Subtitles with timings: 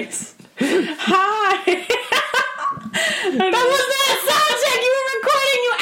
[0.00, 1.60] Hi.
[3.32, 4.80] That was a sound check.
[4.82, 5.60] You were recording.
[5.64, 5.72] You.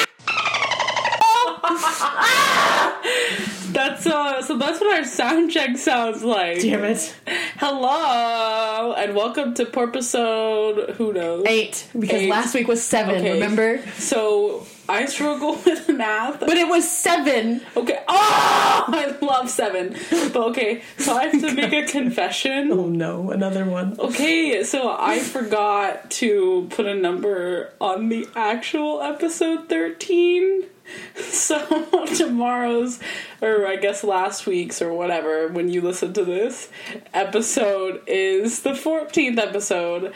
[3.73, 6.59] That's uh, so that's what our sound check sounds like.
[6.61, 7.15] Damn it.
[7.57, 10.95] Hello and welcome to Porpisode.
[10.95, 11.45] Who knows?
[11.47, 12.29] Eight because Eight.
[12.29, 13.15] last week was seven.
[13.15, 13.33] Okay.
[13.33, 13.81] Remember?
[13.97, 16.39] So I struggle with math.
[16.41, 17.61] But it was seven.
[17.77, 17.98] Okay.
[18.11, 19.95] Oh, I love seven.
[20.09, 22.71] But okay, so I have to oh make a confession.
[22.71, 23.99] Oh no, another one.
[23.99, 30.63] Okay, so I forgot to put a number on the actual episode 13.
[31.15, 31.85] So
[32.15, 32.99] tomorrow's,
[33.43, 36.69] or I guess last week's, or whatever, when you listen to this
[37.13, 40.13] episode, is the 14th episode.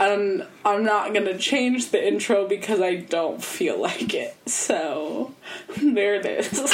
[0.00, 4.34] And I'm not gonna change the intro because I don't feel like it.
[4.46, 5.34] So,
[5.76, 6.72] there it is.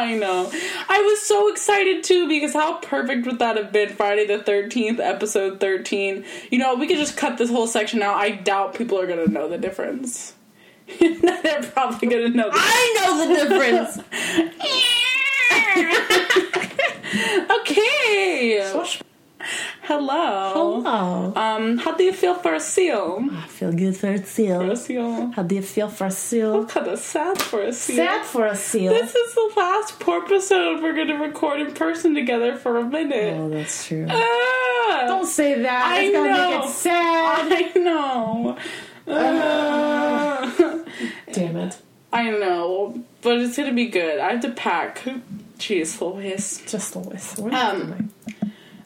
[0.00, 0.50] I know.
[0.88, 3.90] I was so excited too because how perfect would that have been?
[3.90, 6.24] Friday the 13th, episode 13.
[6.50, 8.16] You know, we could just cut this whole section out.
[8.16, 10.34] I doubt people are gonna know the difference.
[10.98, 13.98] They're probably gonna know the I know the difference.
[17.50, 19.00] Okay!
[19.90, 20.52] Hello.
[20.52, 21.32] Hello.
[21.34, 23.26] Um, how do you feel for a seal?
[23.32, 24.60] I feel good for a seal.
[24.60, 25.32] For a seal.
[25.32, 26.60] How do you feel for a seal?
[26.60, 27.96] I'm Kind of sad for a seal.
[27.96, 28.92] Sad for a seal.
[28.92, 33.34] This is the last poor episode we're gonna record in person together for a minute.
[33.36, 34.06] Oh, that's true.
[34.08, 35.86] Ah, Don't say that.
[35.86, 36.50] I it's gonna know.
[36.60, 37.52] make it sad.
[37.52, 38.56] I know.
[39.08, 40.84] Ah.
[41.32, 41.78] Damn it.
[42.12, 44.20] I know, but it's gonna be good.
[44.20, 45.02] I have to pack.
[45.58, 46.62] Jeez Louise.
[46.68, 47.52] Just a whistle.
[47.52, 48.12] Um,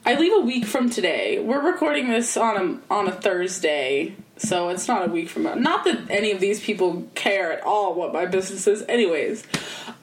[0.07, 1.39] I leave a week from today.
[1.39, 5.85] We're recording this on a on a Thursday, so it's not a week from not
[5.85, 8.83] that any of these people care at all what my business is.
[8.87, 9.45] Anyways,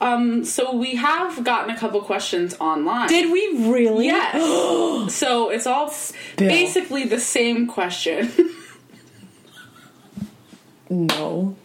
[0.00, 3.08] um, so we have gotten a couple questions online.
[3.08, 4.06] Did we really?
[4.06, 5.14] Yes.
[5.14, 5.94] so it's all
[6.36, 8.32] basically the same question.
[10.92, 11.56] No.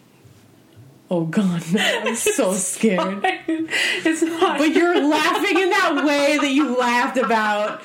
[1.10, 1.82] Oh god, no.
[2.06, 3.22] I'm so scared.
[3.24, 4.58] it's not.
[4.58, 7.82] But you're laughing in that way that you laughed about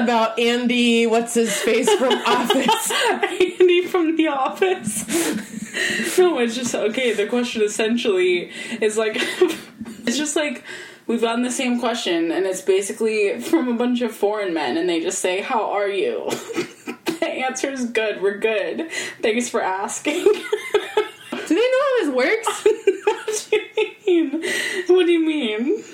[0.00, 2.90] about Andy, what's his face from Office.
[3.12, 5.06] Andy from The Office.
[6.18, 7.12] no, it's just okay.
[7.12, 8.50] The question essentially
[8.80, 9.14] is like,
[10.04, 10.64] it's just like
[11.06, 14.88] we've gotten the same question, and it's basically from a bunch of foreign men, and
[14.88, 16.28] they just say, "How are you?"
[17.20, 18.20] the answer is good.
[18.20, 18.90] We're good.
[19.22, 20.26] Thanks for asking.
[21.56, 22.64] Do they know how this works?
[23.06, 24.42] what do you mean?
[24.88, 25.84] What do you mean?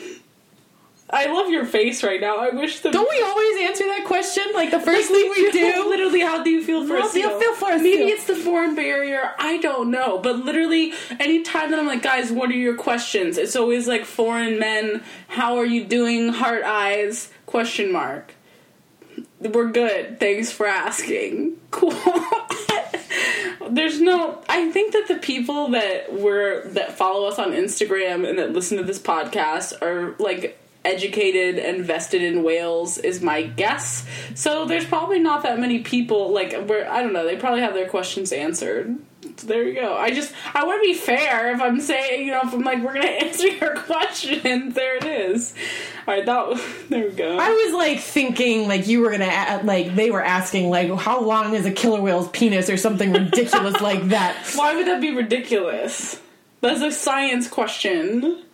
[1.09, 2.39] I love your face right now.
[2.39, 5.89] I wish the Don't we always answer that question like the first thing we do?
[5.89, 8.75] Literally, how do you feel for How do you feel for Maybe it's the foreign
[8.75, 9.34] barrier.
[9.39, 10.19] I don't know.
[10.19, 13.39] But literally, anytime that I'm like, guys, what are your questions?
[13.39, 15.03] It's always like foreign men.
[15.29, 16.31] How are you doing?
[16.31, 17.31] Heart eyes?
[17.47, 18.34] Question mark.
[19.39, 20.19] We're good.
[20.19, 21.59] Thanks for asking.
[21.73, 21.94] Cool.
[23.72, 24.43] There's no.
[24.49, 28.77] I think that the people that were that follow us on Instagram and that listen
[28.77, 34.06] to this podcast are like educated and vested in whales is my guess.
[34.34, 37.25] So there's probably not that many people like where I don't know.
[37.25, 38.99] They probably have their questions answered.
[39.37, 39.97] So there you go.
[39.97, 41.53] I just I want to be fair.
[41.54, 45.04] If I'm saying you know if I'm like we're gonna answer your questions, there it
[45.04, 45.54] is.
[46.06, 47.38] All right, that there we go.
[47.38, 51.54] I was like thinking like you were gonna like they were asking like how long
[51.54, 54.37] is a killer whale's penis or something ridiculous like that.
[54.54, 56.20] Why would that be ridiculous?
[56.60, 58.44] That's a science question.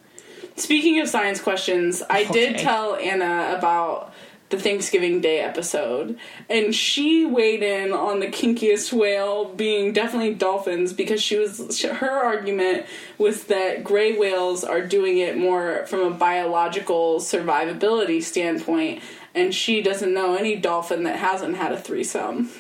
[0.57, 4.13] Speaking of science questions, I did tell Anna about
[4.51, 10.93] the Thanksgiving Day episode, and she weighed in on the kinkiest whale being definitely dolphins
[10.93, 12.87] because she was her argument
[13.19, 19.03] was that gray whales are doing it more from a biological survivability standpoint,
[19.35, 22.51] and she doesn't know any dolphin that hasn't had a threesome.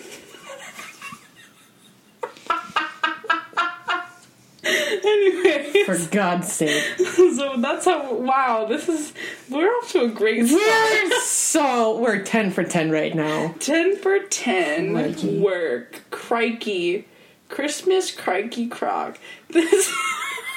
[4.68, 6.82] Anyway, For God's sake.
[7.14, 8.14] so that's how.
[8.14, 9.12] Wow, this is.
[9.50, 10.60] We're off to a great start.
[10.62, 13.54] We're so we're ten for ten right now.
[13.60, 15.38] 10 for 10 Crikey.
[15.41, 16.03] work.
[16.10, 17.06] Crikey.
[17.48, 19.18] Christmas crikey crock.
[19.50, 19.91] This.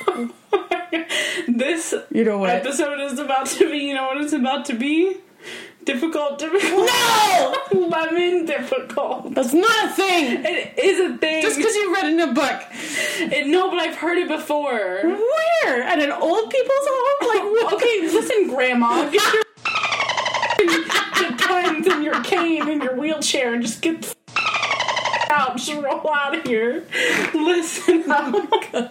[1.48, 2.50] this You know what?
[2.50, 3.78] episode is about to be.
[3.80, 5.16] You know what it's about to be?
[5.84, 6.86] Difficult, difficult.
[6.86, 7.58] No!
[7.74, 9.34] Lemon difficult.
[9.34, 10.46] That's not a thing.
[10.46, 11.42] It is a thing.
[11.42, 12.62] Just because you read it in a book.
[13.20, 15.02] It- no, but I've heard it before.
[15.04, 15.84] Where?
[15.84, 17.28] At an old people's home?
[17.28, 17.74] Like what?
[17.74, 19.10] Okay, listen, Grandma.
[19.12, 19.44] Get your
[20.62, 24.16] your and your cane and your wheelchair and just get the
[25.32, 25.58] out.
[25.58, 26.86] Just roll out of here.
[27.34, 28.04] Listen.
[28.08, 28.90] Oh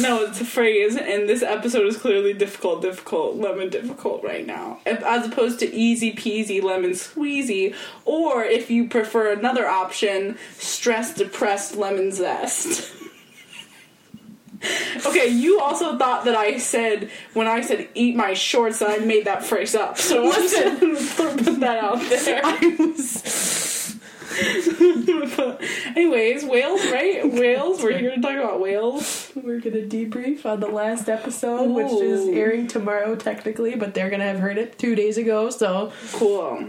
[0.00, 4.80] No, it's a phrase, and this episode is clearly difficult, difficult, lemon difficult right now.
[4.84, 7.74] As opposed to easy peasy, lemon squeezy,
[8.04, 12.92] or if you prefer another option, stress depressed lemon zest.
[15.06, 19.04] okay, you also thought that I said, when I said eat my shorts, that I
[19.04, 19.98] made that phrase up.
[19.98, 22.40] So I'm just gonna put that out there.
[22.44, 23.22] I was
[25.96, 27.22] Anyways, whales, right?
[27.32, 27.82] Whales.
[27.82, 29.30] We're here to talk about whales.
[29.34, 34.24] We're gonna debrief on the last episode, which is airing tomorrow technically, but they're gonna
[34.24, 35.50] have heard it two days ago.
[35.50, 36.66] So Cool.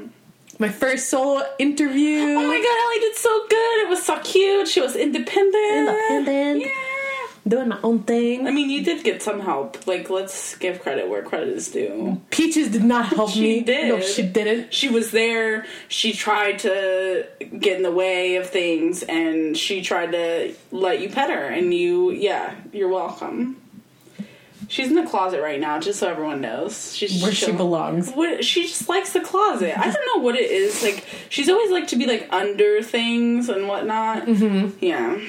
[0.59, 2.19] my first solo interview.
[2.21, 3.81] Oh my god, Ellie did so good.
[3.83, 4.67] It was so cute.
[4.67, 5.89] She was independent.
[5.89, 6.61] Independent.
[6.61, 6.67] Yeah.
[7.49, 8.47] Doing my own thing.
[8.47, 9.85] I mean, you did get some help.
[9.87, 12.21] Like, let's give credit where credit is due.
[12.29, 13.61] Peaches did not help She me.
[13.61, 13.89] did.
[13.89, 14.73] No, she didn't.
[14.73, 15.65] She was there.
[15.87, 17.27] She tried to
[17.59, 21.45] get in the way of things, and she tried to let you pet her.
[21.45, 23.61] And you, yeah, you're welcome.
[24.69, 26.93] She's in the closet right now, just so everyone knows.
[26.93, 28.11] She's Where she belongs.
[28.11, 29.79] What she just likes the closet.
[29.79, 30.83] I don't know what it is.
[30.83, 34.25] Like she's always like to be like under things and whatnot.
[34.25, 34.83] Mm-hmm.
[34.83, 35.21] Yeah.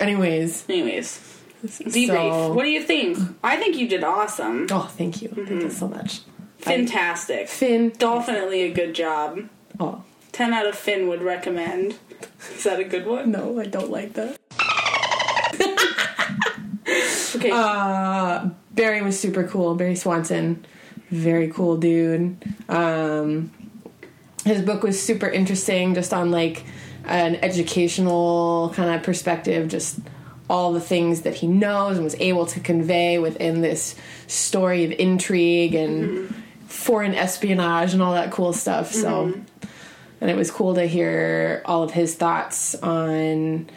[0.00, 1.31] Anyways, Anyways,
[1.64, 2.06] debrief.
[2.08, 3.18] So- What do you think?
[3.42, 4.66] I think you did awesome.
[4.70, 5.28] oh, thank you.
[5.30, 5.44] Mm-hmm.
[5.46, 6.20] Thank you so much.
[6.58, 7.48] Fantastic.
[7.48, 7.90] Finn.
[7.98, 9.40] Definitely a good job.
[9.80, 11.98] Oh, 10 out of Finn would recommend.
[12.54, 13.30] Is that a good one?
[13.32, 14.38] no, I don't like that.
[17.34, 17.50] Okay.
[17.50, 19.74] Uh, Barry was super cool.
[19.74, 20.64] Barry Swanson,
[21.10, 22.36] very cool dude.
[22.68, 23.50] Um,
[24.44, 26.64] his book was super interesting, just on like
[27.06, 29.98] an educational kind of perspective, just
[30.52, 33.94] all the things that he knows and was able to convey within this
[34.26, 36.34] story of intrigue and
[36.66, 38.92] foreign espionage and all that cool stuff.
[38.92, 39.40] So, mm-hmm.
[40.20, 43.70] and it was cool to hear all of his thoughts on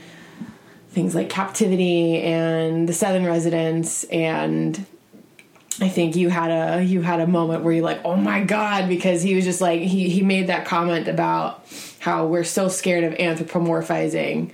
[0.89, 4.85] things like captivity and the southern residents and
[5.79, 8.87] I think you had a you had a moment where you're like, oh my god,
[8.87, 11.65] because he was just like he he made that comment about
[11.99, 14.51] how we're so scared of anthropomorphizing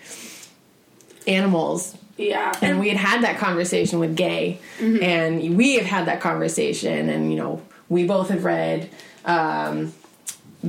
[1.28, 1.96] animals.
[2.22, 2.52] Yeah.
[2.62, 7.32] And we had had that conversation with Gay, and we have had that conversation, and
[7.32, 8.90] you know we both have read
[9.26, 9.94] um,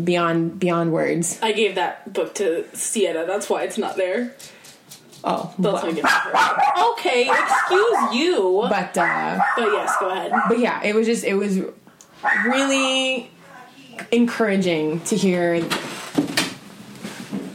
[0.04, 1.38] Beyond Beyond Words.
[1.42, 3.26] I gave that book to Sienna.
[3.26, 4.34] That's why it's not there.
[5.24, 6.04] Oh, That's gift.
[6.92, 8.66] Okay, excuse you.
[8.68, 10.32] but uh, But yes, go ahead.
[10.48, 11.60] but yeah, it was just it was
[12.44, 13.30] really
[14.10, 15.62] encouraging to hear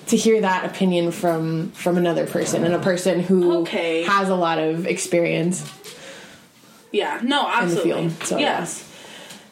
[0.07, 4.03] to hear that opinion from from another person and a person who Okay.
[4.03, 5.63] has a lot of experience.
[6.91, 7.91] Yeah, no, absolutely.
[8.09, 8.83] field, so, yes.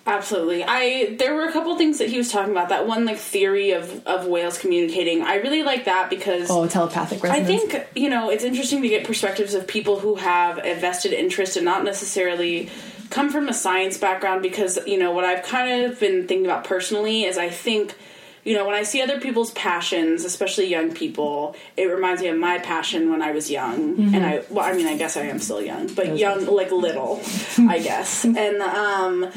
[0.07, 0.63] Absolutely.
[0.63, 2.69] I there were a couple things that he was talking about.
[2.69, 5.23] That one like theory of of whales communicating.
[5.23, 9.05] I really like that because Oh, telepathic I think you know it's interesting to get
[9.07, 12.69] perspectives of people who have a vested interest and not necessarily
[13.09, 16.65] come from a science background because you know what I've kind of been thinking about
[16.65, 17.95] personally is I think
[18.45, 22.37] you know when I see other people's passions, especially young people, it reminds me of
[22.37, 25.39] my passion when I was young, and I well I mean I guess I am
[25.39, 27.21] still young, but young like little,
[27.57, 29.31] I guess, and um.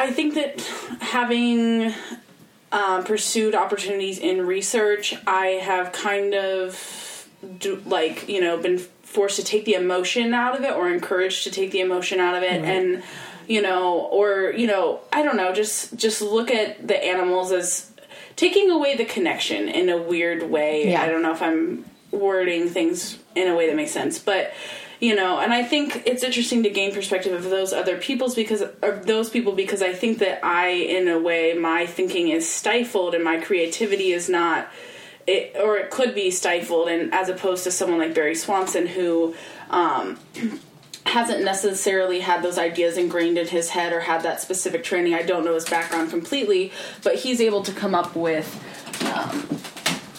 [0.00, 0.60] I think that
[1.00, 1.92] having
[2.70, 7.28] um, pursued opportunities in research, I have kind of
[7.58, 11.44] do, like you know been forced to take the emotion out of it or encouraged
[11.44, 12.62] to take the emotion out of it.
[12.62, 13.02] And
[13.48, 17.90] you know or you know I don't know just just look at the animals as
[18.36, 20.90] taking away the connection in a weird way.
[20.90, 21.02] Yeah.
[21.02, 24.52] I don't know if I'm wording things in a way that makes sense, but
[25.00, 28.62] you know, and I think it's interesting to gain perspective of those other people's because
[28.62, 33.14] of those people because I think that I, in a way, my thinking is stifled
[33.14, 34.68] and my creativity is not.
[35.26, 39.34] It, or it could be stifled, and as opposed to someone like Barry Swanson, who
[39.68, 40.18] um,
[41.08, 45.14] hasn't necessarily had those ideas ingrained in his head or had that specific training.
[45.14, 46.72] I don't know his background completely,
[47.02, 48.62] but he's able to come up with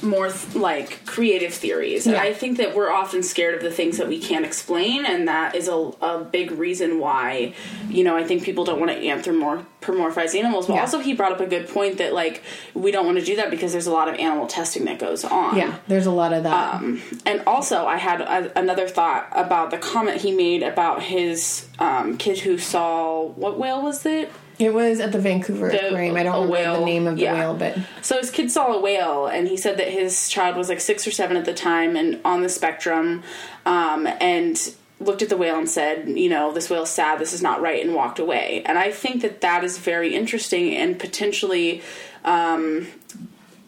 [0.09, 2.05] more like creative theories.
[2.07, 2.19] Yeah.
[2.21, 5.55] I think that we're often scared of the things that we can't explain, and that
[5.55, 7.53] is a, a big reason why,
[7.89, 10.67] you know, I think people don't want to anthropomorphize animals.
[10.67, 10.81] But Yeah.
[10.81, 13.49] also, he brought up a good point that like we don't want to do that
[13.49, 15.55] because there's a lot of animal testing that goes on.
[15.57, 16.75] yeah, there's a lot of that.
[16.75, 21.67] Um, and also, I had a, another thought about the comment he made about his
[21.79, 24.31] um, kid who saw what whale was it?
[24.59, 26.15] It was at the Vancouver The- Aquarium.
[26.17, 27.33] I don't remember the name of the yeah.
[27.33, 30.69] whale, but So his kid saw a whale, and he said that his child was
[30.69, 33.23] like six or seven at the time and on the spectrum,
[33.65, 37.41] um, and looked at the whale and said, you know, this whale's sad, this is
[37.41, 38.61] not right, and walked away.
[38.65, 41.81] And I think that that is very interesting and potentially.
[42.25, 42.87] Um,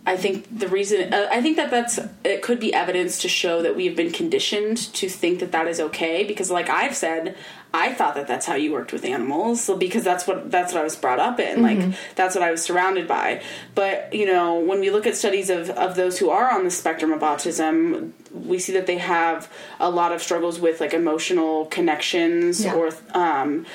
[0.03, 3.62] I think the reason uh, I think that that's it could be evidence to show
[3.62, 7.36] that we have been conditioned to think that that is okay because like I've said
[7.74, 10.84] I thought that that's how you worked with animals because that's what that's what I
[10.84, 13.43] was brought up in like that's what I was surrounded by
[13.75, 16.72] but you know when we look at studies of of those who are on the
[16.72, 21.65] spectrum of autism we see that they have a lot of struggles with like emotional
[21.67, 22.74] connections Yeah.
[22.74, 23.67] or um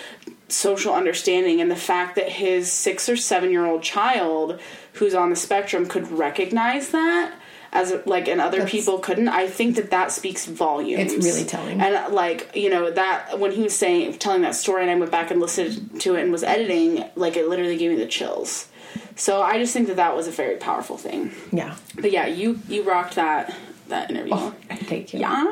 [0.49, 4.61] social understanding and the fact that his six or seven year old child
[4.95, 7.35] who's on the spectrum could recognize that
[7.73, 11.45] as like and other That's- people couldn't i think that that speaks volumes It's really
[11.45, 11.81] telling.
[11.81, 15.11] and like you know that when he was saying telling that story and i went
[15.11, 18.69] back and listened to it and was editing like it literally gave me the chills
[19.17, 21.75] so i just think that that was a very powerful thing Yeah.
[21.97, 23.53] but yeah you you rocked that
[23.88, 24.35] that interview
[24.71, 25.21] Thank you.
[25.21, 25.45] yeah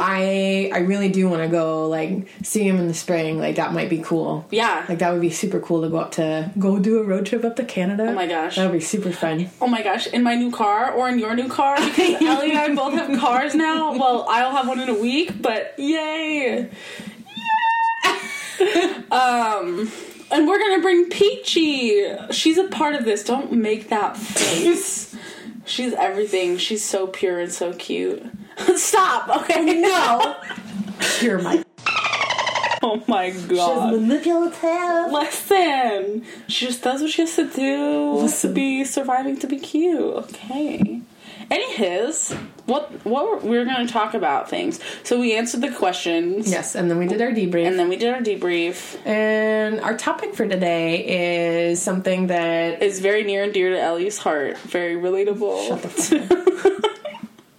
[0.00, 3.38] I I really do want to go like see him in the spring.
[3.38, 4.46] Like that might be cool.
[4.50, 7.26] yeah Like that would be super cool to go up to go do a road
[7.26, 8.06] trip up to Canada.
[8.08, 8.56] Oh my gosh.
[8.56, 9.50] that would be super fun.
[9.60, 12.58] Oh my gosh, in my new car or in your new car because Ellie and
[12.58, 13.92] I both have cars now.
[13.92, 16.68] Well, I'll have one in a week, but yay!
[19.10, 19.90] um,
[20.30, 22.06] and we're gonna bring Peachy.
[22.30, 23.24] She's a part of this.
[23.24, 25.11] Don't make that face.
[25.64, 26.56] She's everything.
[26.58, 28.22] She's so pure and so cute.
[28.76, 29.42] Stop.
[29.42, 29.80] Okay.
[29.80, 30.36] No,
[31.20, 31.62] you're my
[32.84, 33.90] Oh my god.
[33.92, 35.12] She's manipulative.
[35.12, 38.50] Listen, she just does what she has to do Listen.
[38.50, 40.00] to be surviving to be cute.
[40.00, 41.00] Okay.
[41.50, 42.34] Any his
[42.66, 44.80] what what were, we were going to talk about things.
[45.02, 46.50] So we answered the questions.
[46.50, 47.66] Yes, and then we did our debrief.
[47.66, 49.04] And then we did our debrief.
[49.06, 54.18] And our topic for today is something that is very near and dear to Ellie's
[54.18, 54.58] heart.
[54.58, 55.68] Very relatable.
[55.68, 56.38] Shut the fuck up.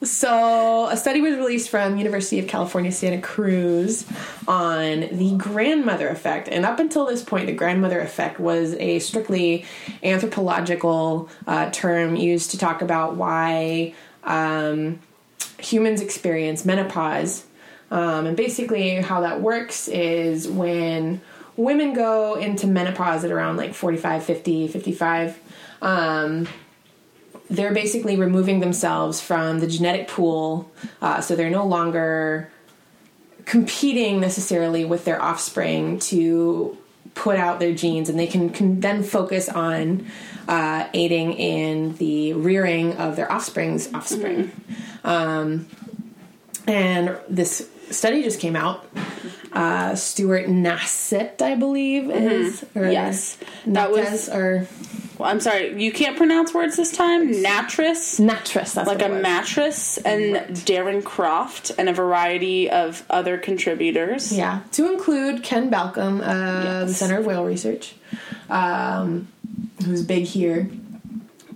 [0.03, 4.05] So, a study was released from University of California, Santa Cruz
[4.49, 6.49] on the grandmother effect.
[6.49, 9.65] And up until this point, the grandmother effect was a strictly
[10.03, 13.93] anthropological uh, term used to talk about why
[14.23, 14.99] um,
[15.59, 17.45] humans experience menopause.
[17.91, 21.21] Um, and basically, how that works is when
[21.55, 25.39] women go into menopause at around like 45, 50, 55.
[25.81, 26.47] Um,
[27.49, 32.49] they're basically removing themselves from the genetic pool, uh, so they're no longer
[33.45, 36.77] competing necessarily with their offspring to
[37.15, 40.05] put out their genes, and they can, can then focus on
[40.47, 44.51] uh, aiding in the rearing of their offspring's offspring.
[45.03, 45.67] Um,
[46.67, 48.85] and this study just came out.
[49.51, 53.37] Uh, Stuart Nassett, I believe, is or Yes.
[53.67, 54.67] That was- or
[55.23, 57.31] I'm sorry, you can't pronounce words this time.
[57.31, 58.19] Nattrass.
[58.19, 58.73] Nattrass.
[58.73, 64.31] That's Like a mattress, and Darren Croft, and a variety of other contributors.
[64.31, 67.95] Yeah, to include Ken Balcomb, uh, the Center of Whale Research,
[68.49, 69.27] um,
[69.85, 70.69] who's big here.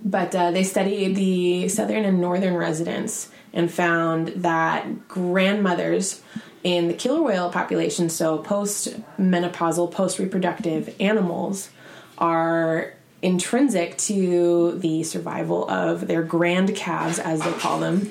[0.04, 6.22] But uh, they studied the southern and northern residents and found that grandmothers
[6.64, 11.70] in the killer whale population, so post menopausal, post reproductive animals,
[12.16, 18.10] are intrinsic to the survival of their grand calves, as they call them,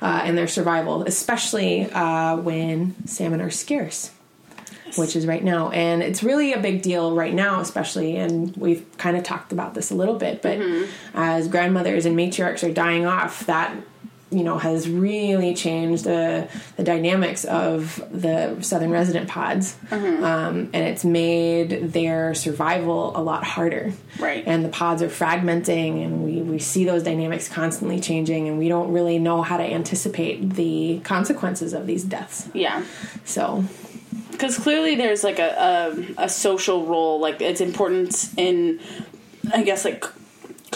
[0.00, 4.12] uh, and their survival, especially uh, when salmon are scarce
[4.96, 5.70] which is right now.
[5.70, 9.74] And it's really a big deal right now, especially, and we've kind of talked about
[9.74, 10.58] this a little bit, but
[11.14, 13.76] as grandmothers and matriarchs are dying off, that
[14.30, 19.76] you know has really changed the the dynamics of the southern resident pods.
[19.92, 23.92] Um, and it's made their survival a lot harder.
[24.18, 24.42] Right.
[24.46, 28.68] and the pods are fragmenting and we, we see those dynamics constantly changing and we
[28.68, 32.48] don't really know how to anticipate the consequences of these deaths.
[32.54, 32.82] Yeah.
[33.24, 33.64] so.
[34.30, 38.80] Because clearly there's like a, a a social role like it's important in
[39.54, 40.04] i guess like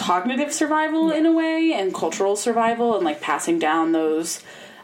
[0.01, 4.41] cognitive survival in a way and cultural survival and like passing down those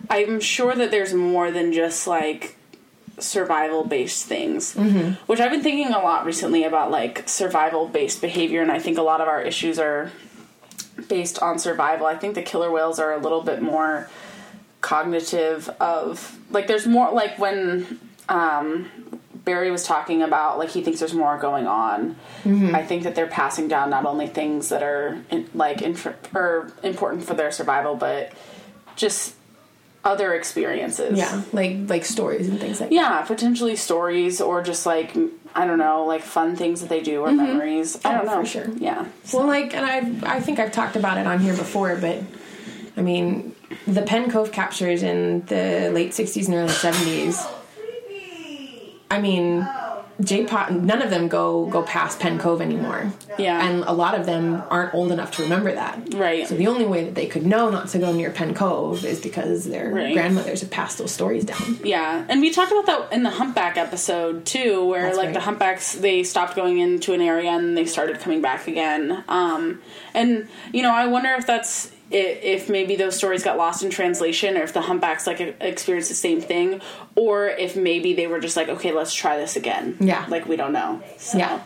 [0.09, 2.55] i'm sure that there's more than just like
[3.19, 4.73] survival based things
[5.25, 8.97] which i've been thinking a lot recently about like survival based behavior and i think
[8.97, 10.11] a lot of our issues are
[11.07, 12.05] based on survival.
[12.05, 14.09] I think the killer whales are a little bit more
[14.81, 18.89] cognitive of like there's more like when um
[19.47, 22.17] Barry was talking about like he thinks there's more going on.
[22.43, 22.75] Mm-hmm.
[22.75, 26.73] I think that they're passing down not only things that are in, like inf- or
[26.83, 28.33] important for their survival, but
[28.97, 29.35] just
[30.03, 31.17] other experiences.
[31.17, 35.15] Yeah, like like stories and things like yeah, potentially stories or just like
[35.55, 37.37] I don't know, like fun things that they do or mm-hmm.
[37.37, 37.97] memories.
[38.03, 38.69] I Oh, don't know for sure.
[38.75, 39.33] Yeah, that.
[39.33, 42.21] Well, like, and I I think I've talked about it on here before, but
[42.97, 43.55] I mean,
[43.87, 47.49] the Penn Cove captures in the late '60s and early '70s.
[49.09, 49.67] I mean,
[50.19, 53.11] J Pod, none of them go go past Penn Cove anymore.
[53.37, 53.63] Yeah.
[53.69, 56.15] and a lot of them aren't old enough to remember that.
[56.15, 56.47] Right.
[56.47, 59.19] So the only way that they could know not to go near Penn Cove is
[59.21, 60.13] because their Right.
[60.13, 61.77] grandmothers have passed those stories down.
[61.83, 65.33] Yeah, and we talked about that in the humpback episode too, where That's like right.
[65.35, 69.23] the humpbacks they stopped going into an area and they started coming back again.
[69.29, 69.81] Um,
[70.15, 74.57] and you know, I wonder if that's if maybe those stories got lost in translation,
[74.57, 76.81] or if the humpbacks like experienced the same thing,
[77.15, 79.97] or if maybe they were just like, okay, let's try this again.
[79.99, 80.25] Yeah.
[80.29, 81.01] like we don't know.
[81.17, 81.37] So.
[81.37, 81.61] Yeah.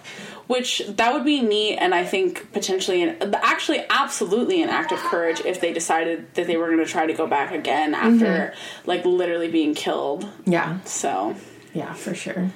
[0.47, 4.99] Which that would be neat, and I think potentially, an, actually, absolutely an act of
[4.99, 8.25] courage if they decided that they were going to try to go back again after,
[8.25, 8.89] Mm-hmm.
[8.89, 10.27] like, literally being killed.
[10.45, 11.35] Yeah, So
[11.73, 12.51] yeah, for sure.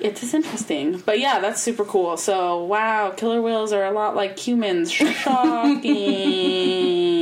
[0.00, 2.16] It is interesting, but yeah, that's super cool.
[2.16, 4.90] So wow, killer whales are a lot like humans.
[4.90, 5.80] Shocking.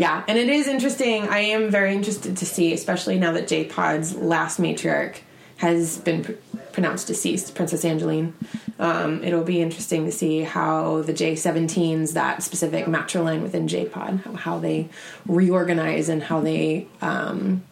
[0.00, 1.28] Yeah, and it is interesting.
[1.28, 5.18] I am very interested to see, especially now that J Pod's last matriarch
[5.58, 6.32] has been pr-
[6.72, 8.32] pronounced deceased, Princess Angeline.
[8.78, 14.20] Um, it'll be interesting to see how the J17s, that specific matriline within J Pod,
[14.36, 14.88] how, they
[15.26, 16.86] reorganize and how they.
[17.02, 17.62] Um,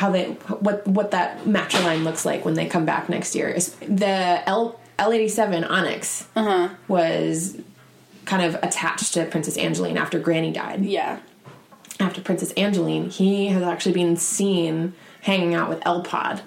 [0.00, 0.24] how they
[0.64, 3.50] what what that matriline looks like when they come back next year.
[3.50, 6.70] Is- The L L eighty seven Onyx uh-huh.
[6.88, 7.60] was
[8.24, 10.84] kind of attached to Princess Angeline after Granny died.
[10.86, 11.18] Yeah.
[11.98, 16.40] After Princess Angeline, he has actually been seen hanging out with L Pod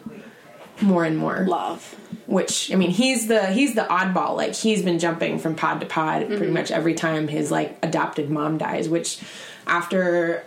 [0.82, 1.46] more and more.
[1.48, 1.96] Love.
[2.26, 4.36] Which I mean, he's the he's the oddball.
[4.36, 6.54] Like he's been jumping from pod to pod pretty mm-hmm.
[6.54, 8.90] much every time his like adopted mom dies.
[8.90, 9.22] Which
[9.68, 10.44] after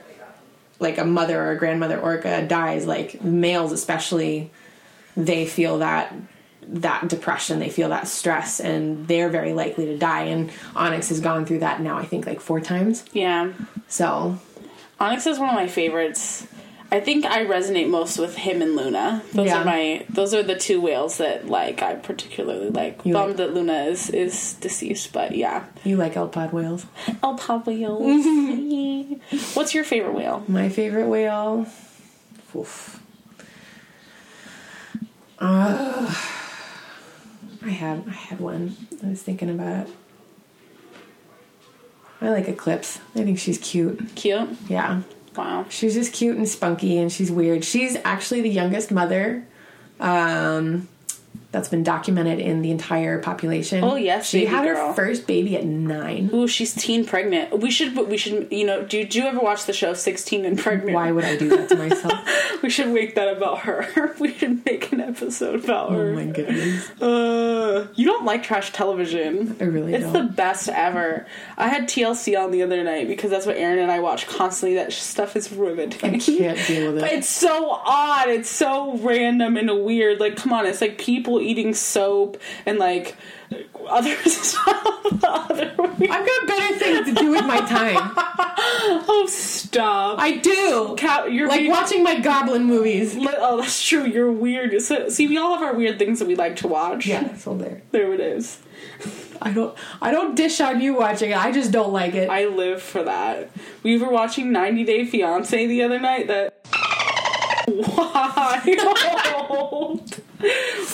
[0.79, 4.51] like a mother or a grandmother orca dies, like males especially,
[5.17, 6.15] they feel that
[6.69, 10.25] that depression, they feel that stress, and they're very likely to die.
[10.25, 13.05] And Onyx has gone through that now, I think, like four times.
[13.13, 13.53] Yeah.
[13.89, 14.39] So
[14.99, 16.47] Onyx is one of my favorites.
[16.93, 19.23] I think I resonate most with him and Luna.
[19.33, 19.63] Those Yeah.
[19.63, 23.01] are my those are the two whales that like I particularly like.
[23.05, 25.65] You Bummed like- that Luna is is deceased, but yeah.
[25.85, 26.87] you like L Pod whales?
[27.23, 28.01] El Pop whales.
[29.55, 30.45] What's your favorite whale?
[30.47, 31.67] My favorite whale.
[32.55, 33.03] Oof.
[35.39, 36.15] Uh,
[37.65, 38.77] I had I had one.
[39.05, 39.93] I was thinking about it.
[42.23, 43.01] I like Eclipse.
[43.15, 44.15] I think she's cute.
[44.15, 44.49] Cute.
[44.69, 45.03] Yeah.
[45.37, 45.67] Wow.
[45.69, 47.65] She's just cute and spunky and she's weird.
[47.65, 49.47] She's actually the youngest mother
[50.01, 50.89] um,
[51.57, 53.83] that's been documented in the entire population.
[53.83, 54.89] Oh, yes, She had girl.
[54.89, 56.29] her first baby at nine.
[56.35, 57.59] Ooh, she's teen pregnant.
[57.59, 60.59] We should, we should, you know, do, do you ever watch the show Sixteen and
[60.59, 60.93] Pregnant?
[60.95, 62.13] Why would I do that to myself?
[62.63, 64.15] We should make that about her.
[64.21, 66.11] We should make an episode about oh her.
[66.11, 66.91] Oh my goodness.
[67.01, 69.57] Uh, you don't like trash television.
[69.61, 70.17] I really It's don't.
[70.17, 71.27] It's the best ever.
[71.57, 74.77] I had TLC on the other night because that's what Aaron and I watch constantly.
[74.77, 76.15] That stuff is riveting.
[76.15, 77.15] I can't deal with But it.
[77.19, 78.29] it's so odd.
[78.29, 80.19] It's so random and weird.
[80.19, 83.17] Like, come on, it's like people eating soap and like
[83.89, 85.23] other stuff.
[85.25, 87.97] other weird- I've got better things to do with my time.
[89.09, 90.19] oh, stop!
[90.19, 90.95] I do.
[90.99, 93.17] Cow, you're Like being- watching my goblin movies.
[93.39, 94.05] Oh, that's true.
[94.05, 94.81] You're weird.
[94.83, 97.07] So, see, we all have our weird things that we like to watch.
[97.07, 97.83] Yeah, so there.
[97.93, 98.59] there it is.
[99.41, 99.77] I don't.
[100.03, 101.37] I don't dish on you watching it.
[101.37, 102.29] I just don't like it.
[102.31, 103.51] I live for that.
[103.83, 106.27] We were watching 90 Day Fiance the other night.
[106.29, 106.59] That
[108.77, 110.21] wild,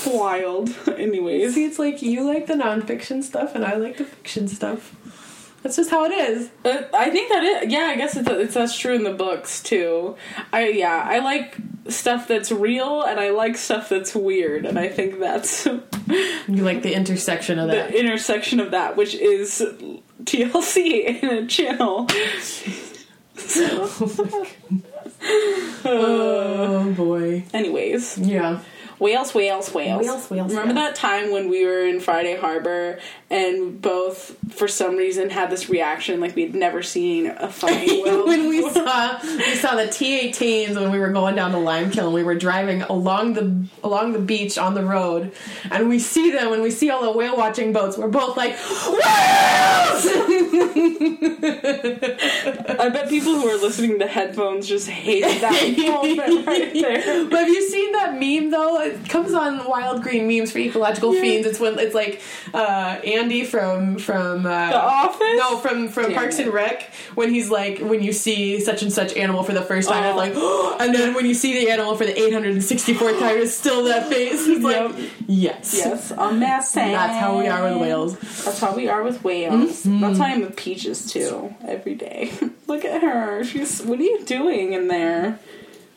[0.07, 0.71] wild.
[0.89, 4.97] Anyways, See, it's like you like the nonfiction stuff, and I like the fiction stuff.
[5.63, 6.51] That's just how it is.
[6.65, 7.71] Uh, I think that it.
[7.71, 10.17] Yeah, I guess it's, it's that's true in the books too.
[10.53, 11.57] I yeah, I like
[11.89, 15.67] stuff that's real, and I like stuff that's weird, and I think that's
[16.49, 17.95] You like the intersection of the that.
[17.95, 19.65] intersection of that, which is
[20.25, 22.09] TLC in a channel.
[25.85, 27.45] oh boy.
[27.53, 28.61] Anyways, Yeah.
[29.03, 30.07] Whales, whales, whales.
[30.07, 30.89] Whales, whales, Remember whales.
[30.91, 35.69] that time when we were in Friday Harbor and both, for some reason, had this
[35.69, 38.27] reaction like we'd never seen a fucking whale.
[38.27, 42.13] when we saw we saw the T-18s when we were going down to Limekiln, and
[42.15, 45.33] we were driving along the along the beach on the road,
[45.71, 47.97] and we see them and we see all the whale watching boats.
[47.99, 50.07] We're both like whales.
[51.55, 57.25] I bet people who are listening to headphones just hated that moment right there.
[57.27, 58.79] But have you seen that meme though?
[58.93, 61.21] It comes on Wild Green Memes for Ecological Yeah.
[61.21, 61.47] Fiends.
[61.47, 62.21] It's when it's like
[62.55, 65.39] uh, Andy from from uh, The Office?
[65.39, 66.45] No, from from Damn Parks it.
[66.47, 66.93] and Rec.
[67.15, 70.09] When he's like, when you see such and such animal for the first time, Oh.
[70.21, 73.85] it's like, and then when you see the animal for the 864th time, it's still
[73.85, 74.47] that face.
[74.47, 74.93] It's like,
[75.27, 76.93] yes, Yes, on that same.
[76.93, 78.19] That's how we are with whales.
[78.45, 79.83] That's how we are with whales.
[79.83, 81.55] That's how I am with peaches too.
[81.67, 82.33] Every day.
[82.67, 83.45] Look at her.
[83.45, 83.83] She's.
[83.83, 85.39] What are you doing in there?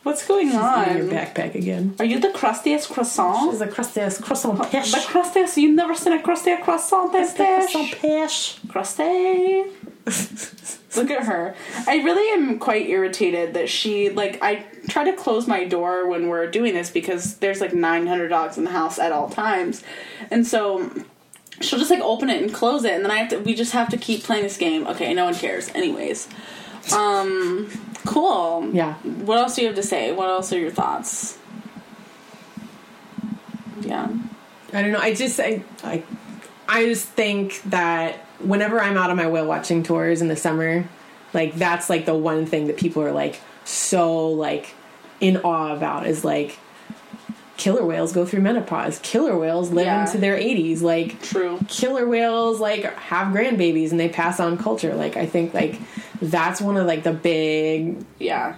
[0.06, 1.96] What's going in your backpack again.
[1.98, 3.50] Are you the crustiest croissant?
[3.50, 4.92] She's a crustiest croissant pish.
[4.92, 5.56] The crustiest?
[5.56, 8.00] You've never seen a crusty croissant, this Croissant dish?
[8.00, 8.58] pish.
[8.68, 9.64] Crusty.
[10.96, 11.56] Look at her.
[11.88, 16.28] I really am quite irritated that she like I try to close my door when
[16.28, 19.82] we're doing this because there's like 900 dogs in the house at all times.
[20.30, 20.88] And so
[21.60, 23.72] she'll just like open it and close it and then I have to we just
[23.72, 24.86] have to keep playing this game.
[24.86, 25.68] Okay, no one cares.
[25.74, 26.28] Anyways.
[26.92, 27.68] Um
[28.04, 28.70] cool.
[28.72, 28.94] Yeah.
[28.94, 30.12] What else do you have to say?
[30.12, 31.38] What else are your thoughts?
[33.80, 34.08] Yeah.
[34.72, 34.98] I don't know.
[34.98, 36.02] I just I, I
[36.68, 40.88] I just think that whenever I'm out on my whale watching tours in the summer,
[41.32, 44.74] like that's like the one thing that people are like so like
[45.20, 46.58] in awe about is like
[47.56, 48.98] killer whales go through menopause.
[49.02, 50.04] Killer whales live Yeah.
[50.06, 50.82] into their 80s.
[50.82, 51.58] Like True.
[51.68, 54.94] killer whales like have grandbabies and they pass on culture.
[54.94, 55.78] Like I think like
[56.20, 58.54] that's one of like the big Yeah.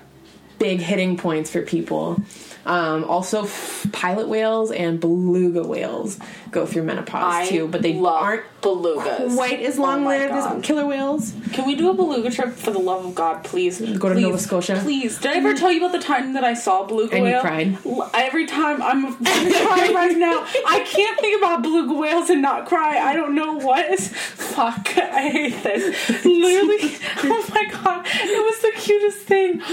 [0.58, 2.20] big hitting points for people.
[2.68, 6.18] Um, also, f- pilot whales and beluga whales
[6.50, 9.35] go through menopause I too, but they love aren't belugas.
[9.35, 11.33] quite as Oh long my lived as killer whales.
[11.52, 13.81] Can we do a beluga trip for the love of God, please?
[13.81, 14.22] Go to Please.
[14.22, 14.81] Nova Scotia?
[14.83, 15.18] Please.
[15.18, 17.33] Did I ever tell you about the time that I saw a beluga And you
[17.33, 17.40] whale?
[17.40, 17.78] cried?
[18.14, 19.14] Every time I'm I'm
[19.66, 20.44] crying right now.
[20.66, 22.98] I can't think about beluga whales and not cry.
[22.98, 24.09] I don't know what is.
[24.09, 24.88] Fuck.
[24.98, 26.24] I hate this.
[26.24, 26.96] Literally.
[27.31, 28.07] Oh my god.
[28.07, 29.61] It was the cutest thing.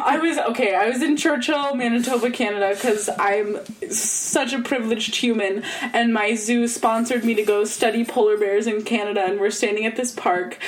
[0.00, 0.57] I was okay.
[0.60, 3.58] I was in Churchill, Manitoba, Canada, because I'm
[3.90, 8.82] such a privileged human, and my zoo sponsored me to go study polar bears in
[8.82, 9.24] Canada.
[9.24, 10.58] And we're standing at this park,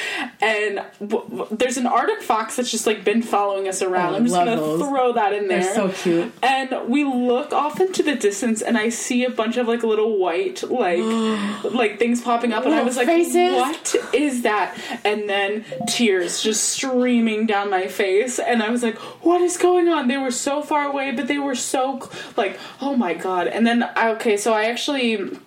[0.41, 4.15] and w- w- there's an Arctic fox that's just like been following us around.
[4.15, 4.81] Oh, I'm just gonna those.
[4.81, 5.63] throw that in there.
[5.63, 6.33] They're so cute.
[6.43, 10.19] And we look off into the distance, and I see a bunch of like little
[10.19, 11.01] white like
[11.73, 13.55] like things popping up, and I was like, faces.
[13.57, 18.97] "What is that?" And then tears just streaming down my face, and I was like,
[19.25, 22.97] "What is going on?" They were so far away, but they were so like, "Oh
[22.97, 25.39] my god!" And then okay, so I actually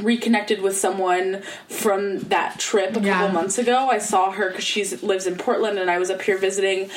[0.00, 3.32] reconnected with someone from that trip a couple Yeah.
[3.32, 3.88] months ago.
[3.90, 6.88] I saw her because she lives in Portland, and I was up here visiting.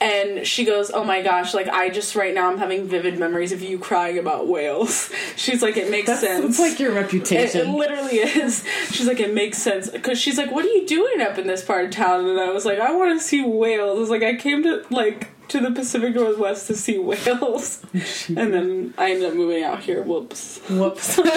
[0.00, 1.52] And she goes, "Oh my gosh!
[1.52, 5.60] Like I just right now I'm having vivid memories of you crying about whales." She's
[5.62, 7.60] like, "It makes That's, sense." that's like your It, reputation.
[7.60, 8.64] it literally is.
[8.90, 11.62] She's like, it makes sense because she's like, what are you doing up in this
[11.62, 12.26] part of town?
[12.26, 13.98] And I was like, I want to see whales.
[13.98, 17.82] I was like, I came to like to the Pacific Northwest to see whales,
[18.28, 20.02] and then I ended up moving out here.
[20.02, 20.58] Whoops.
[20.68, 21.18] Whoops.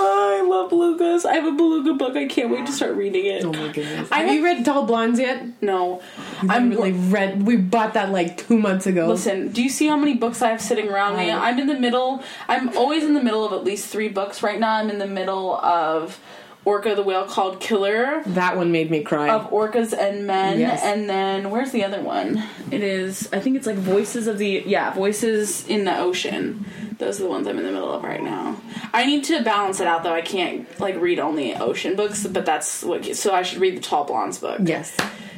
[0.00, 1.24] Oh, I love belugas.
[1.24, 2.16] I have a beluga book.
[2.16, 3.44] I can't wait to start reading it.
[3.44, 4.10] oh my goodness.
[4.12, 5.44] I Have you read Tall Blondes yet?
[5.62, 6.02] No,
[6.42, 7.46] I'm really read.
[7.46, 9.08] We bought that like two months ago.
[9.08, 11.30] Listen, do you see how many books I have sitting around me?
[11.30, 12.22] I'm in the middle.
[12.48, 14.74] I'm always in the middle of at least three books right now.
[14.74, 16.20] I'm in the middle of
[16.68, 19.30] Orca the Whale Called Killer, That one made me cry.
[19.30, 20.82] of Orcas and Men, Yes.
[20.84, 22.42] and then where's the other one?
[22.70, 26.66] It is, I think it's like Voices of the, yeah, Voices in the Ocean.
[26.98, 28.60] Those are the ones I'm in the middle of right now.
[28.92, 30.12] I need to balance it out though.
[30.12, 33.80] I can't like read only ocean books, but that's what, so I should read the
[33.80, 34.60] Tall Blondes book.
[34.64, 34.94] yes.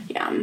[0.08, 0.36] Yeah.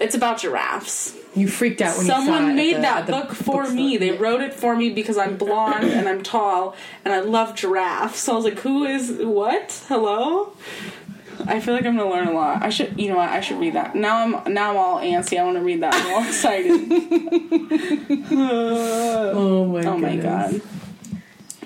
[0.00, 1.16] It's about giraffes.
[1.36, 3.74] You freaked out when you saw it Someone made the- that the book for bookstore.
[3.74, 3.96] me.
[3.96, 8.20] They wrote it for me because I'm blonde and I'm tall and I love giraffes.
[8.20, 9.82] So I was like, who is what?
[9.88, 10.52] Hello?
[11.46, 12.62] I feel like I'm gonna learn a lot.
[12.62, 13.28] I should, you know what?
[13.28, 13.96] I should read that.
[13.96, 15.38] Now I'm now I'm all antsy.
[15.38, 15.92] I want to read that.
[15.94, 16.70] I'm all excited.
[18.30, 19.84] Oh my.
[19.84, 20.22] oh my goodness.
[20.52, 20.62] god!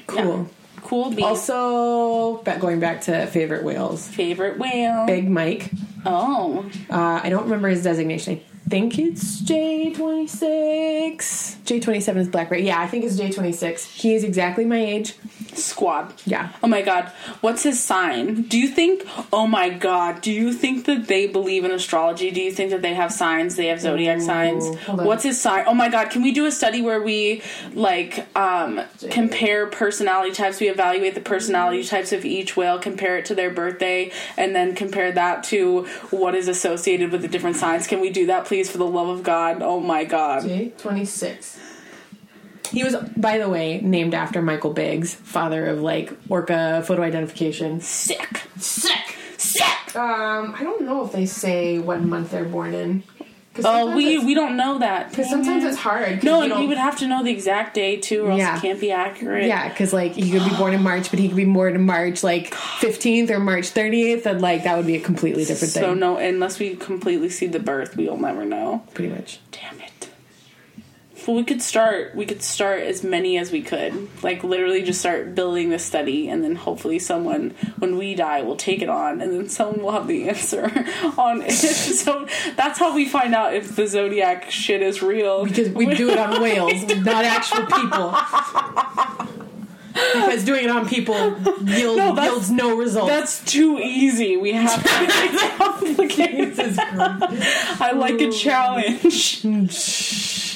[0.06, 0.48] Cool.
[0.82, 1.22] Cool beans.
[1.22, 4.08] Also, back going back to favorite whales.
[4.08, 5.04] favorite whale.
[5.06, 5.70] Big Mike.
[6.06, 8.40] Oh, Uh, I don't remember his designation.
[8.40, 11.56] I think it's J twenty six.
[11.64, 12.62] J twenty seven is black, right?
[12.62, 13.84] Yeah, I think it's J twenty six.
[13.84, 15.14] He is exactly my age.
[15.54, 16.14] squad.
[16.24, 16.50] Yeah.
[16.62, 18.42] Oh my god, what's his sign?
[18.42, 22.30] Do you think, oh my god, do you think that they believe in astrology?
[22.30, 23.56] Do you think that they have signs?
[23.56, 24.76] They have zodiac Ooh, signs?
[24.86, 25.64] What's his sign?
[25.66, 30.60] Oh my god, can we do a study where we like um compare personality types?
[30.60, 34.74] We evaluate the personality types of each whale, compare it to their birthday, and then
[34.74, 37.86] compare that to what is associated with the different signs.
[37.86, 39.62] Can we do that please for the love of God?
[39.62, 40.42] Oh my god.
[40.42, 41.58] J twenty six.
[42.70, 47.80] He was, by the way, named after Michael Biggs, father of like orca photo identification.
[47.80, 48.42] Sick.
[48.58, 49.16] Sick.
[49.36, 49.96] Sick.
[49.96, 53.02] Um, I don't know if they say what month they're born in.
[53.64, 55.10] Oh, we we don't know that.
[55.10, 56.22] Because sometimes it's hard.
[56.22, 58.56] No, you and don't- would have to know the exact day too, or else Yeah.
[58.56, 59.46] it can't be accurate.
[59.46, 61.84] Yeah, because like he could be born in March, but he could be born in
[61.86, 65.80] March like fifteenth or March thirtieth, and like that would be a completely different So
[65.80, 65.90] thing.
[65.90, 68.82] So no, unless we completely see the birth, we'll never know.
[68.94, 69.38] Pretty much.
[69.52, 69.87] Damn it.
[71.28, 72.14] Well, we could start.
[72.14, 74.08] We could start as many as we could.
[74.22, 78.56] Like literally, just start building the study, and then hopefully, someone, when we die, will
[78.56, 80.64] take it on, and then someone will have the answer
[81.18, 81.52] on it.
[81.52, 85.44] so that's how we find out if the zodiac shit is real.
[85.44, 88.16] Because we do it on whales, not actual people.
[89.92, 91.14] because doing it on people
[91.60, 93.10] yield, No, yields no results.
[93.10, 94.38] That's too easy.
[94.38, 96.78] We have to make it complicated.
[96.78, 99.44] I like a challenge.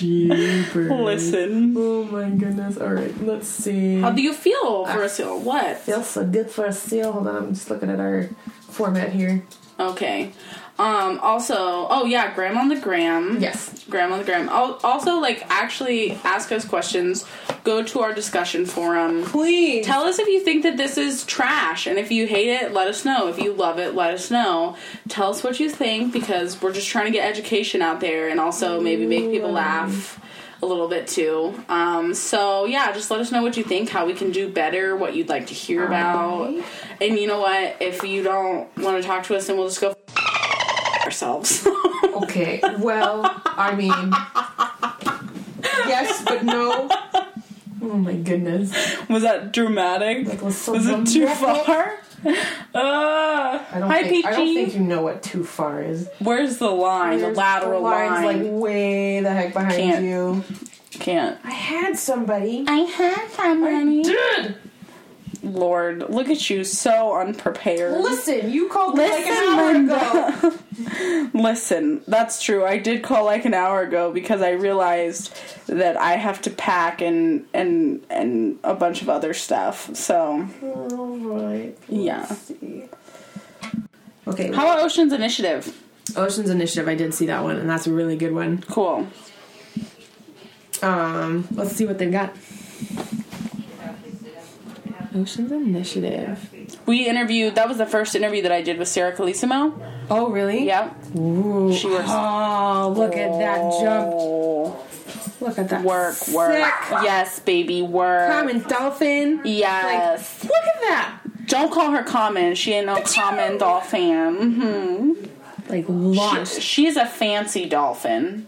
[0.03, 0.91] Jeepers.
[0.91, 1.75] Listen.
[1.77, 2.79] Oh my goodness.
[2.79, 4.01] Alright, let's see.
[4.01, 5.39] How do you feel for a seal?
[5.39, 5.79] What?
[5.79, 7.13] feels so good for a seal.
[7.13, 8.29] Hold on, I'm just looking at our
[8.69, 9.45] format here.
[9.79, 10.33] Okay.
[10.79, 11.21] Um.
[11.21, 11.55] Also,
[11.91, 13.39] oh yeah, Graham on the gram.
[13.41, 13.85] Yes.
[13.91, 14.49] Graham on the gram.
[14.49, 17.25] Al- Also, like, actually ask us questions.
[17.63, 19.23] Go to our discussion forum.
[19.25, 19.85] Please.
[19.87, 22.89] Tell us if you think that this is trash, and if you hate it, let
[22.89, 23.29] us know.
[23.29, 24.77] If you love it, let us know.
[25.09, 28.41] Tell us what you think because we're just trying to get education out there, and
[28.41, 30.19] also maybe make people laugh
[30.63, 31.55] a little bit too.
[31.69, 34.97] Um, so yeah, just let us know what you think, how we can do better,
[34.97, 36.49] what you'd like to hear about,
[37.01, 37.77] and you know what?
[37.81, 39.95] If you don't want to talk to us, then we'll just go
[41.13, 41.69] ourselves.
[42.13, 44.13] Okay, well, I mean,
[45.89, 46.89] yes, but no.
[47.83, 48.71] Oh my goodness.
[49.09, 50.27] Was that dramatic?
[50.27, 51.99] That was so Was it too far?
[52.25, 52.35] Uh,
[52.75, 54.27] I don't, hi, think, Peachy.
[54.27, 56.09] I don't think you know what too far is.
[56.21, 57.21] Where's the line?
[57.21, 58.53] The lateral the line's line.
[58.53, 60.05] like way the heck behind Can't.
[60.05, 60.45] you.
[60.93, 61.39] Can't.
[61.45, 62.65] I had somebody.
[62.69, 64.03] I had somebody.
[64.03, 64.55] Did
[65.43, 68.01] Lord, look at you, so unprepared.
[68.01, 68.51] listen?
[68.51, 70.39] You called me like Listen, an hour Linda.
[70.39, 71.29] ago.
[71.43, 72.65] Listen, that's true.
[72.65, 75.35] I did call like an hour ago because I realized
[75.67, 79.95] that I have to pack and and and a bunch of other stuff.
[79.97, 81.77] So All right.
[81.89, 82.25] Yeah.
[82.27, 82.85] see.
[84.29, 84.53] Okay.
[84.53, 85.77] how about Ocean's Initiative?
[86.17, 86.89] Ocean's Initiative.
[86.89, 88.63] I did see that one, and that's a really good one.
[88.69, 89.09] Cool.
[90.83, 92.33] Um, let's see what they've got.
[95.15, 96.79] Ocean's Initiative.
[96.87, 97.55] We interviewed.
[97.57, 99.73] That was the first interview that I did with Sarah Calissimo.
[100.11, 100.65] Oh, really?
[100.67, 101.17] Yep.
[101.17, 101.75] Ooh.
[101.75, 104.11] She works- Oh, look at that jump!
[104.15, 104.85] Oh,
[105.41, 106.53] Look at that work, work.
[106.55, 106.73] Sick.
[107.03, 108.31] Yes, baby, work.
[108.31, 109.41] Common dolphin.
[109.45, 110.43] Yes.
[110.45, 111.19] Like, look at that.
[111.47, 112.55] Don't call her common.
[112.55, 114.53] She ain't no common dolphin.
[114.53, 115.13] hmm
[115.69, 116.61] Like launched.
[116.63, 118.47] She's a fancy dolphin.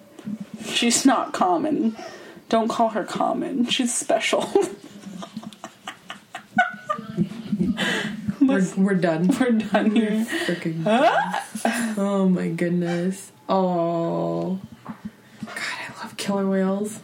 [0.66, 1.96] She's not common.
[2.48, 3.66] Don't call her common.
[3.66, 4.48] She's special.
[8.40, 9.28] We're, we're done.
[9.40, 10.26] We're done here.
[10.46, 10.82] Freaking.
[11.96, 13.32] oh my goodness.
[13.48, 14.60] Oh.
[14.84, 17.00] God, I love killer whales.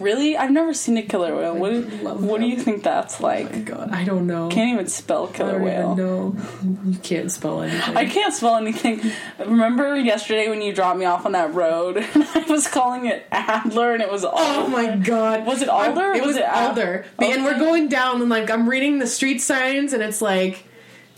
[0.00, 0.36] Really?
[0.36, 1.54] I've never seen a killer whale.
[1.56, 3.52] What, what do you think that's oh like?
[3.52, 4.48] My God, I don't know.
[4.48, 5.96] Can't even spell I killer whale.
[5.96, 6.36] know.
[6.84, 7.96] You can't spell anything.
[7.96, 9.00] I can't spell anything.
[9.38, 13.26] Remember yesterday when you dropped me off on that road and I was calling it
[13.32, 15.46] Adler and it was Oh my god.
[15.46, 16.12] Was it Alder?
[16.12, 17.04] It Was was, it Al- Alder.
[17.18, 20.64] And we're going down and like I'm reading the street signs and it's like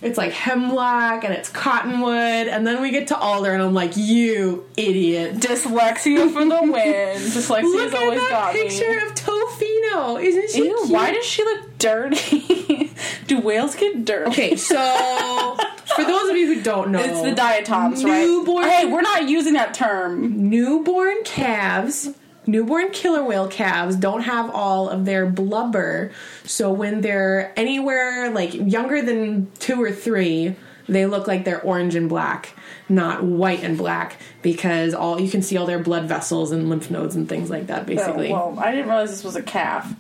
[0.02, 3.96] it's like hemlock and it's cottonwood and then we get to Alder and I'm like,
[3.96, 5.36] you idiot.
[5.36, 6.72] dyslexia for the win.
[7.20, 8.96] Dyslexia's Look at always that picture me.
[9.06, 10.22] of Tofino.
[10.22, 10.90] Isn't she Ew, cute?
[10.90, 12.90] why does she look dirty?
[13.26, 14.30] Do whales get dirty?
[14.30, 14.76] Okay, so
[15.96, 18.24] for those of you who don't know, It's the diatoms, right?
[18.26, 20.48] Newborn- Hey, we're not using that term.
[20.50, 22.10] newborn calves
[22.46, 26.10] newborn killer whale calves don't have all of their blubber
[26.44, 30.56] so when they're anywhere like younger than two or three
[30.88, 32.54] they look like they're orange and black
[32.88, 36.90] not white and black because all you can see all their blood vessels and lymph
[36.90, 39.94] nodes and things like that basically Oh, well, I didn't realize this was a calf.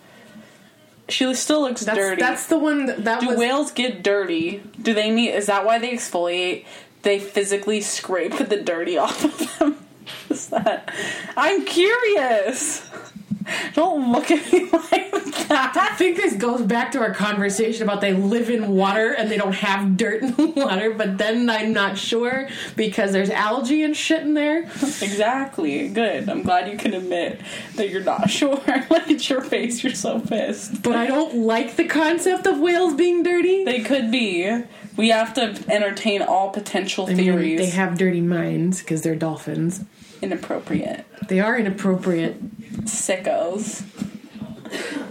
[1.08, 2.22] She still looks that's, dirty.
[2.22, 4.62] that's the one that, that Do was whales get dirty?
[4.80, 5.30] Do they need?
[5.30, 6.64] Is that why they exfoliate?
[7.02, 9.76] They physically scrape the dirty off of them.
[10.30, 10.92] Is that?
[11.36, 12.88] I'm curious.
[13.74, 15.10] Don't look at me like
[15.48, 15.76] that.
[15.76, 19.36] I think this goes back to our conversation about they live in water and they
[19.36, 23.96] don't have dirt in the water, but then I'm not sure because there's algae and
[23.96, 24.64] shit in there.
[24.64, 25.88] Exactly.
[25.88, 26.28] Good.
[26.28, 27.40] I'm glad you can admit
[27.76, 28.56] that you're not sure.
[28.56, 29.82] look at your face.
[29.82, 30.82] You're so pissed.
[30.82, 33.64] But I don't like the concept of whales being dirty.
[33.64, 34.64] They could be.
[34.96, 37.58] We have to entertain all potential I mean, theories.
[37.58, 39.84] they have dirty minds because they're dolphins.
[40.22, 41.04] Inappropriate.
[41.28, 42.36] They are inappropriate.
[42.84, 43.82] sickos.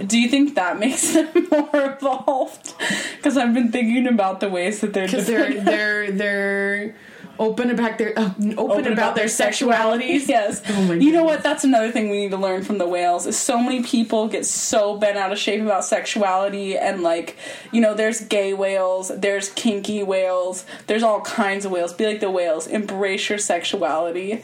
[0.05, 2.73] Do you think that makes them more evolved?
[3.17, 6.95] Because I've been thinking about the ways that they're Because they're they're they're
[7.39, 10.27] open about their uh, open, about, their sexualities.
[10.27, 10.61] Yes.
[10.69, 11.41] Oh you know what?
[11.41, 13.25] That's another thing we need to learn from the whales.
[13.25, 17.37] Is so many people get so bent out of shape about sexuality and like,
[17.71, 21.93] you know, there's gay whales, there's kinky whales, there's all kinds of whales.
[21.93, 22.67] Be like the whales.
[22.67, 24.43] Embrace your sexuality.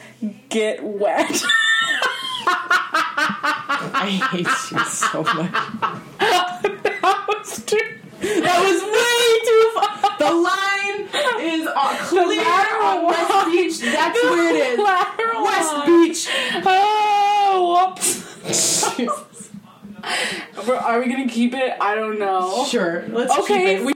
[0.49, 1.41] Get wet.
[3.97, 5.51] I hate you so much.
[6.19, 7.77] that was too.
[8.21, 10.04] That was way too far.
[10.19, 11.09] The line
[11.41, 13.51] is on clear lateral on West line.
[13.51, 13.79] Beach.
[13.79, 14.79] That's where it is.
[14.79, 15.87] West line.
[16.07, 16.27] Beach.
[16.65, 19.51] Oh, whoops.
[20.69, 21.73] Are we gonna keep it?
[21.81, 22.65] I don't know.
[22.65, 23.05] Sure.
[23.09, 23.85] Let's Okay, keep it.
[23.85, 23.93] we-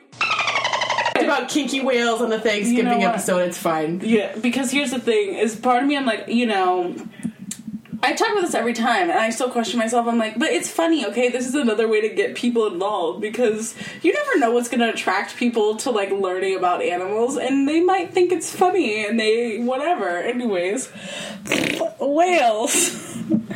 [1.20, 3.40] We about kinky whales on the Thanksgiving You know episode.
[3.48, 4.02] It's fine.
[4.04, 6.96] Yeah, because here's the thing: is part of me, I'm like, you know,
[8.10, 10.08] I talk about this every time, and I still question myself.
[10.08, 11.30] I'm like, but it's funny, okay?
[11.30, 14.90] This is another way to get people involved because you never know what's going to
[14.90, 19.60] attract people to like learning about animals, and they might think it's funny, and they
[19.60, 20.08] whatever.
[20.18, 20.90] Anyways,
[22.00, 23.06] whales.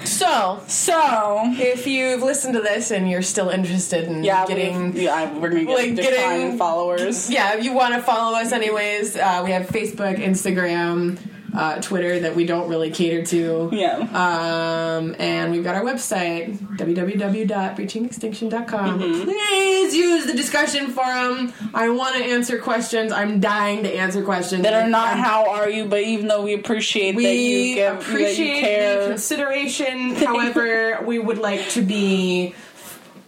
[0.05, 5.31] So, So if you've listened to this and you're still interested in yeah, getting yeah,
[5.37, 7.29] we're gonna get like, getting- followers.
[7.29, 11.17] yeah, if you want to follow us anyways, uh, we have Facebook, Instagram,
[11.53, 13.69] uh, Twitter that we don't really cater to.
[13.71, 13.97] Yeah.
[13.99, 18.99] Um, and we've got our website, www.breachingextinction.com.
[18.99, 19.23] Mm-hmm.
[19.23, 21.53] Please use the discussion forum.
[21.73, 23.11] I want to answer questions.
[23.11, 24.63] I'm dying to answer questions.
[24.63, 27.99] that are not how are you, but even though we appreciate that you we give
[27.99, 30.15] appreciate that you the consideration.
[30.15, 32.55] However, we would like to be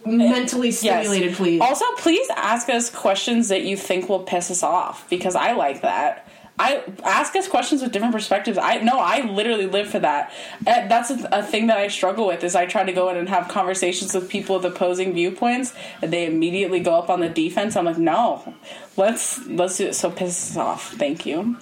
[0.04, 1.36] mentally stimulated, Yes.
[1.36, 1.60] please.
[1.60, 5.82] Also, please ask us questions that you think will piss us off because I like
[5.82, 6.28] that.
[6.58, 8.56] I ask us questions with different perspectives.
[8.56, 10.32] I no, I literally live for that.
[10.66, 12.42] Uh, That's a, a thing that I struggle with.
[12.44, 16.12] Is I try to go in and have conversations with people with opposing viewpoints, and
[16.12, 17.76] they immediately go up on the defense.
[17.76, 18.54] I'm like, no,
[18.96, 19.94] let's let's do it.
[19.94, 20.92] So piss us off.
[20.94, 21.56] Thank you.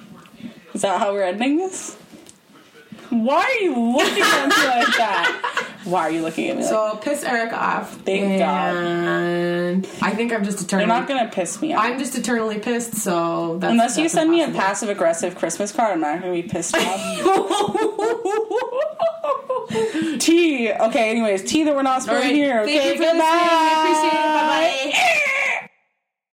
[0.74, 1.96] Is that how we're ending this?
[3.22, 5.70] Why are you looking at me like that?
[5.84, 6.62] Why are you looking at me?
[6.62, 7.94] like So piss Eric off.
[8.00, 9.86] Thank God.
[10.02, 10.86] I think I'm just eternally.
[10.88, 11.84] You're not gonna piss me off.
[11.84, 12.96] I'm just eternally pissed.
[12.96, 16.32] So that's, Unless you that's send me a passive aggressive Christmas card, I'm not gonna
[16.32, 16.80] be pissed off.
[20.20, 20.72] T.
[20.72, 22.28] Okay, anyways, T that we're not supposed right.
[22.30, 22.64] to hear.
[22.64, 23.20] Thank Okay, you for listening.
[23.20, 24.94] Appreciate it.
[24.94, 25.50] Bye.